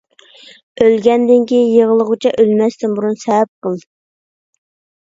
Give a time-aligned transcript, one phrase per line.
[0.85, 3.81] ئۆلگەندىن كىيىن يىغلىغۇچە، ئۆلمەستىن بۇرۇن سەۋەب قىل.